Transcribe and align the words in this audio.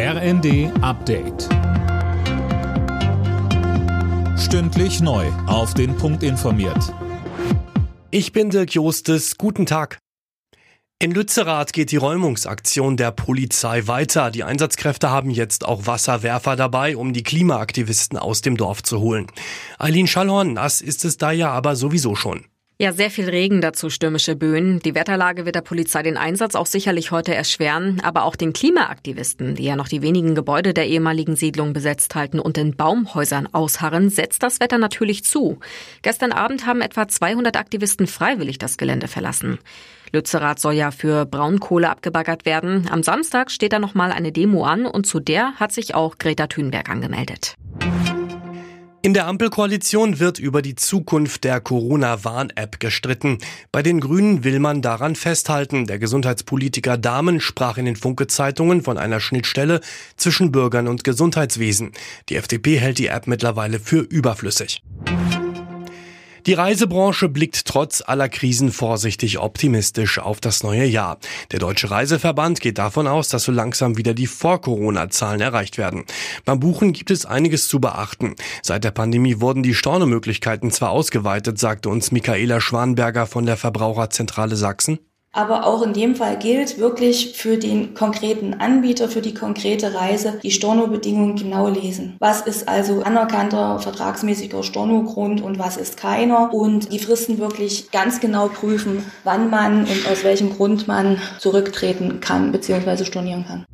RND 0.00 0.70
Update. 0.80 1.48
Stündlich 4.38 5.00
neu. 5.00 5.26
Auf 5.48 5.74
den 5.74 5.96
Punkt 5.96 6.22
informiert. 6.22 6.94
Ich 8.12 8.30
bin 8.30 8.50
Dirk 8.50 8.74
Jostes. 8.74 9.38
Guten 9.38 9.66
Tag. 9.66 9.98
In 11.00 11.10
Lützerath 11.10 11.72
geht 11.72 11.90
die 11.90 11.96
Räumungsaktion 11.96 12.96
der 12.96 13.10
Polizei 13.10 13.88
weiter. 13.88 14.30
Die 14.30 14.44
Einsatzkräfte 14.44 15.10
haben 15.10 15.30
jetzt 15.30 15.64
auch 15.64 15.88
Wasserwerfer 15.88 16.54
dabei, 16.54 16.96
um 16.96 17.12
die 17.12 17.24
Klimaaktivisten 17.24 18.18
aus 18.18 18.40
dem 18.40 18.56
Dorf 18.56 18.84
zu 18.84 19.00
holen. 19.00 19.26
Eileen 19.80 20.06
Schallhorn, 20.06 20.52
nass 20.52 20.80
ist 20.80 21.04
es 21.04 21.16
da 21.16 21.32
ja 21.32 21.50
aber 21.50 21.74
sowieso 21.74 22.14
schon. 22.14 22.44
Ja, 22.80 22.92
sehr 22.92 23.10
viel 23.10 23.28
Regen, 23.28 23.60
dazu 23.60 23.90
stürmische 23.90 24.36
Böen. 24.36 24.78
Die 24.78 24.94
Wetterlage 24.94 25.44
wird 25.44 25.56
der 25.56 25.62
Polizei 25.62 26.00
den 26.04 26.16
Einsatz 26.16 26.54
auch 26.54 26.66
sicherlich 26.66 27.10
heute 27.10 27.34
erschweren, 27.34 28.00
aber 28.04 28.22
auch 28.22 28.36
den 28.36 28.52
Klimaaktivisten, 28.52 29.56
die 29.56 29.64
ja 29.64 29.74
noch 29.74 29.88
die 29.88 30.00
wenigen 30.00 30.36
Gebäude 30.36 30.74
der 30.74 30.86
ehemaligen 30.86 31.34
Siedlung 31.34 31.72
besetzt 31.72 32.14
halten 32.14 32.38
und 32.38 32.56
in 32.56 32.76
Baumhäusern 32.76 33.48
ausharren, 33.52 34.10
setzt 34.10 34.44
das 34.44 34.60
Wetter 34.60 34.78
natürlich 34.78 35.24
zu. 35.24 35.58
Gestern 36.02 36.30
Abend 36.30 36.66
haben 36.66 36.80
etwa 36.80 37.08
200 37.08 37.56
Aktivisten 37.56 38.06
freiwillig 38.06 38.58
das 38.58 38.76
Gelände 38.76 39.08
verlassen. 39.08 39.58
Lützerath 40.12 40.60
soll 40.60 40.74
ja 40.74 40.92
für 40.92 41.26
Braunkohle 41.26 41.90
abgebaggert 41.90 42.46
werden. 42.46 42.88
Am 42.92 43.02
Samstag 43.02 43.50
steht 43.50 43.72
da 43.72 43.80
nochmal 43.80 44.12
eine 44.12 44.30
Demo 44.30 44.62
an 44.62 44.86
und 44.86 45.04
zu 45.04 45.18
der 45.18 45.54
hat 45.56 45.72
sich 45.72 45.96
auch 45.96 46.16
Greta 46.18 46.46
Thunberg 46.46 46.88
angemeldet. 46.88 47.56
In 49.00 49.14
der 49.14 49.28
Ampelkoalition 49.28 50.18
wird 50.18 50.40
über 50.40 50.60
die 50.60 50.74
Zukunft 50.74 51.44
der 51.44 51.60
Corona-Warn-App 51.60 52.80
gestritten. 52.80 53.38
Bei 53.70 53.80
den 53.80 54.00
Grünen 54.00 54.42
will 54.42 54.58
man 54.58 54.82
daran 54.82 55.14
festhalten. 55.14 55.86
Der 55.86 56.00
Gesundheitspolitiker 56.00 56.98
Dahmen 56.98 57.40
sprach 57.40 57.78
in 57.78 57.84
den 57.84 57.94
Funke-Zeitungen 57.94 58.82
von 58.82 58.98
einer 58.98 59.20
Schnittstelle 59.20 59.82
zwischen 60.16 60.50
Bürgern 60.50 60.88
und 60.88 61.04
Gesundheitswesen. 61.04 61.92
Die 62.28 62.34
FDP 62.34 62.80
hält 62.80 62.98
die 62.98 63.06
App 63.06 63.28
mittlerweile 63.28 63.78
für 63.78 64.00
überflüssig. 64.00 64.82
Die 66.46 66.54
Reisebranche 66.54 67.28
blickt 67.28 67.66
trotz 67.66 68.02
aller 68.06 68.28
Krisen 68.28 68.72
vorsichtig 68.72 69.38
optimistisch 69.38 70.18
auf 70.18 70.40
das 70.40 70.62
neue 70.62 70.84
Jahr. 70.84 71.18
Der 71.50 71.58
Deutsche 71.58 71.90
Reiseverband 71.90 72.60
geht 72.60 72.78
davon 72.78 73.06
aus, 73.06 73.28
dass 73.28 73.44
so 73.44 73.52
langsam 73.52 73.96
wieder 73.96 74.14
die 74.14 74.26
Vor-Corona-Zahlen 74.26 75.40
erreicht 75.40 75.78
werden. 75.78 76.04
Beim 76.44 76.60
Buchen 76.60 76.92
gibt 76.92 77.10
es 77.10 77.26
einiges 77.26 77.68
zu 77.68 77.80
beachten. 77.80 78.36
Seit 78.62 78.84
der 78.84 78.92
Pandemie 78.92 79.40
wurden 79.40 79.62
die 79.62 79.74
Stornomöglichkeiten 79.74 80.70
zwar 80.70 80.90
ausgeweitet, 80.90 81.58
sagte 81.58 81.88
uns 81.88 82.12
Michaela 82.12 82.60
Schwanberger 82.60 83.26
von 83.26 83.44
der 83.44 83.56
Verbraucherzentrale 83.56 84.56
Sachsen. 84.56 84.98
Aber 85.38 85.64
auch 85.68 85.82
in 85.82 85.92
dem 85.92 86.16
Fall 86.16 86.36
gilt 86.36 86.80
wirklich 86.80 87.34
für 87.36 87.58
den 87.58 87.94
konkreten 87.94 88.54
Anbieter, 88.54 89.08
für 89.08 89.20
die 89.20 89.34
konkrete 89.34 89.94
Reise, 89.94 90.40
die 90.42 90.50
Stornobedingungen 90.50 91.36
genau 91.36 91.68
lesen. 91.68 92.16
Was 92.18 92.40
ist 92.40 92.66
also 92.66 93.02
anerkannter 93.02 93.78
vertragsmäßiger 93.78 94.64
Stornogrund 94.64 95.40
und 95.40 95.60
was 95.60 95.76
ist 95.76 95.96
keiner? 95.96 96.52
Und 96.52 96.92
die 96.92 96.98
Fristen 96.98 97.38
wirklich 97.38 97.92
ganz 97.92 98.18
genau 98.18 98.48
prüfen, 98.48 99.04
wann 99.22 99.48
man 99.48 99.82
und 99.84 100.10
aus 100.10 100.24
welchem 100.24 100.56
Grund 100.56 100.88
man 100.88 101.20
zurücktreten 101.38 102.18
kann 102.18 102.50
bzw. 102.50 103.04
stornieren 103.04 103.46
kann. 103.46 103.64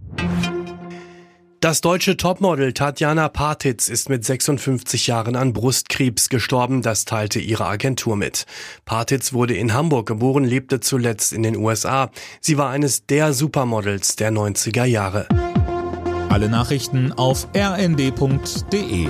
Das 1.64 1.80
deutsche 1.80 2.18
Topmodel 2.18 2.74
Tatjana 2.74 3.30
Partitz 3.30 3.88
ist 3.88 4.10
mit 4.10 4.22
56 4.22 5.06
Jahren 5.06 5.34
an 5.34 5.54
Brustkrebs 5.54 6.28
gestorben, 6.28 6.82
das 6.82 7.06
teilte 7.06 7.40
ihre 7.40 7.64
Agentur 7.64 8.16
mit. 8.16 8.44
Partitz 8.84 9.32
wurde 9.32 9.54
in 9.54 9.72
Hamburg 9.72 10.06
geboren, 10.06 10.44
lebte 10.44 10.80
zuletzt 10.80 11.32
in 11.32 11.42
den 11.42 11.56
USA. 11.56 12.10
Sie 12.42 12.58
war 12.58 12.68
eines 12.68 13.06
der 13.06 13.32
Supermodels 13.32 14.16
der 14.16 14.30
90er 14.30 14.84
Jahre. 14.84 15.26
Alle 16.28 16.50
Nachrichten 16.50 17.12
auf 17.12 17.48
rnd.de 17.56 19.08